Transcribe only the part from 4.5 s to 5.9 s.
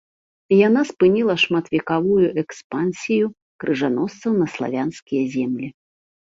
славянскія землі.